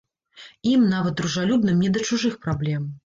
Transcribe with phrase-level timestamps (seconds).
[0.69, 2.91] Ім, нават дружалюбным, не да чужых праблем.